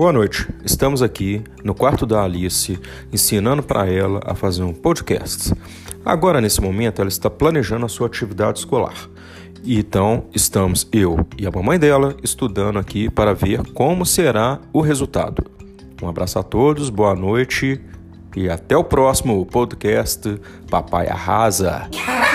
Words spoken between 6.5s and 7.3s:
momento, ela está